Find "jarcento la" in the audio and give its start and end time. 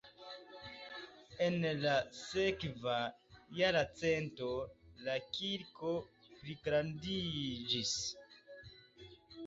3.59-5.21